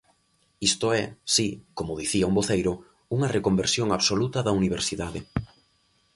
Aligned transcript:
Isto 0.69 0.87
é, 1.01 1.03
si, 1.33 1.47
–como 1.75 1.99
dicía 2.01 2.29
un 2.31 2.37
voceiro– 2.39 2.79
unha 3.15 3.31
reconversión 3.37 3.87
absoluta 3.91 4.39
da 4.43 4.55
universidade. 4.59 5.19